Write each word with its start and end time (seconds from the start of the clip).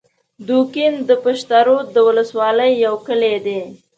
دوکین 0.47 0.93
د 1.09 1.11
پشترود 1.23 1.85
د 1.91 1.97
ولسوالۍ 2.07 2.71
یو 2.85 2.95
کلی 3.07 3.35
دی 3.45 3.59